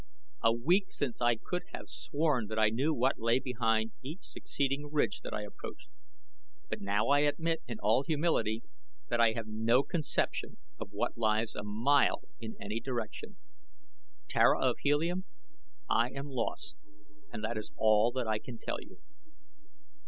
[0.43, 4.89] A week since I could have sworn that I knew what lay behind each succeeding
[4.91, 5.89] ridge that I approached;
[6.71, 8.63] but now I admit in all humility
[9.09, 13.35] that I have no conception of what lies a mile in any direction.
[14.27, 15.25] Tara of Helium,
[15.87, 16.77] I am lost,
[17.31, 18.97] and that is all that I can tell you."